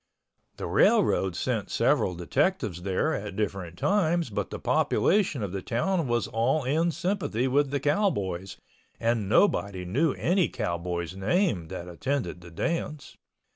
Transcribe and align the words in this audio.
The 0.57 0.65
railroad 0.65 1.35
sent 1.35 1.69
several 1.69 2.15
detectives 2.15 2.81
there 2.81 3.13
at 3.13 3.35
different 3.35 3.77
times 3.77 4.31
but 4.31 4.49
the 4.49 4.57
population 4.57 5.43
of 5.43 5.51
the 5.51 5.61
town 5.61 6.07
was 6.07 6.25
all 6.27 6.63
in 6.63 6.89
sympathy 6.89 7.47
with 7.47 7.69
the 7.69 7.79
cowboys 7.79 8.57
and 8.99 9.29
nobody 9.29 9.85
knew 9.85 10.13
any 10.13 10.49
cowboy's 10.49 11.15
name 11.15 11.67
that 11.67 11.87
attended 11.87 12.41
the 12.41 12.49
dance. 12.49 13.15